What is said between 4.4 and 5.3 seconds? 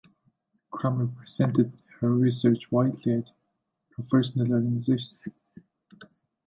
organizations.